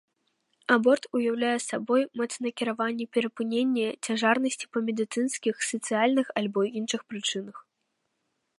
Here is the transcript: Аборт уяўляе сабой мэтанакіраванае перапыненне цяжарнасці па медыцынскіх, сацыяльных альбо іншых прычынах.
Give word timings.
Аборт 0.75 1.03
уяўляе 1.17 1.57
сабой 1.71 2.01
мэтанакіраванае 2.21 3.07
перапыненне 3.17 3.85
цяжарнасці 4.07 4.65
па 4.77 4.83
медыцынскіх, 4.87 5.55
сацыяльных 5.71 6.27
альбо 6.43 6.61
іншых 6.81 7.01
прычынах. 7.13 7.57